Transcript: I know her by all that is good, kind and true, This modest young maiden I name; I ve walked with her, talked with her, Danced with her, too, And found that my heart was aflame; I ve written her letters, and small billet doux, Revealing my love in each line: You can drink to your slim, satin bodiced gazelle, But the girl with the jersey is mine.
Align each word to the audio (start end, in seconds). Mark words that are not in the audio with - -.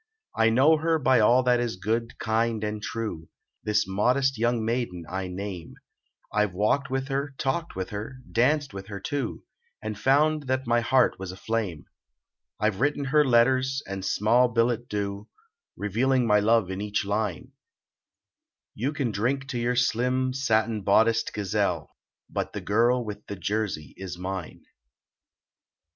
I 0.35 0.49
know 0.49 0.77
her 0.77 0.97
by 0.97 1.19
all 1.19 1.43
that 1.43 1.59
is 1.59 1.75
good, 1.75 2.17
kind 2.17 2.63
and 2.63 2.81
true, 2.81 3.29
This 3.63 3.85
modest 3.87 4.35
young 4.35 4.65
maiden 4.65 5.05
I 5.07 5.27
name; 5.27 5.75
I 6.33 6.43
ve 6.47 6.53
walked 6.55 6.89
with 6.89 7.07
her, 7.09 7.35
talked 7.37 7.75
with 7.75 7.91
her, 7.91 8.15
Danced 8.31 8.73
with 8.73 8.87
her, 8.87 8.99
too, 8.99 9.43
And 9.79 9.95
found 9.99 10.47
that 10.47 10.65
my 10.65 10.79
heart 10.81 11.19
was 11.19 11.31
aflame; 11.31 11.85
I 12.59 12.71
ve 12.71 12.79
written 12.79 13.05
her 13.13 13.23
letters, 13.23 13.83
and 13.87 14.03
small 14.03 14.47
billet 14.47 14.89
doux, 14.89 15.27
Revealing 15.77 16.25
my 16.25 16.39
love 16.39 16.71
in 16.71 16.81
each 16.81 17.05
line: 17.05 17.51
You 18.73 18.93
can 18.93 19.11
drink 19.11 19.47
to 19.49 19.59
your 19.59 19.75
slim, 19.75 20.33
satin 20.33 20.81
bodiced 20.81 21.31
gazelle, 21.31 21.95
But 22.27 22.53
the 22.53 22.61
girl 22.61 23.05
with 23.05 23.27
the 23.27 23.35
jersey 23.35 23.93
is 23.97 24.17
mine. 24.17 24.63